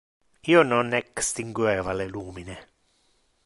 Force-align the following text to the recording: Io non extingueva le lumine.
Io 0.53 0.63
non 0.69 0.95
extingueva 1.01 1.95
le 2.01 2.11
lumine. 2.17 2.57